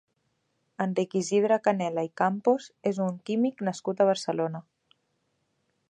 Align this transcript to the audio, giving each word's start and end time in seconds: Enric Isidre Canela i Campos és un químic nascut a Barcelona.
Enric 0.85 1.11
Isidre 1.19 1.59
Canela 1.67 2.05
i 2.07 2.11
Campos 2.21 2.71
és 2.93 3.03
un 3.09 3.21
químic 3.31 3.63
nascut 3.69 4.03
a 4.03 4.09
Barcelona. 4.13 4.65